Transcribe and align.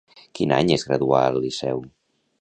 Quin 0.37 0.53
any 0.59 0.73
es 0.77 0.85
graduà 0.89 1.19
al 1.27 1.39
Liceu? 1.45 1.89